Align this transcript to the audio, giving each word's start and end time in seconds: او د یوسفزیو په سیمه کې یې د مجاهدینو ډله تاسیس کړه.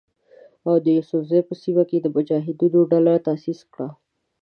او 0.67 0.75
د 0.83 0.85
یوسفزیو 0.97 1.47
په 1.49 1.53
سیمه 1.63 1.83
کې 1.89 1.95
یې 1.97 2.03
د 2.03 2.07
مجاهدینو 2.15 2.79
ډله 2.91 3.13
تاسیس 3.27 3.59
کړه. 3.73 3.87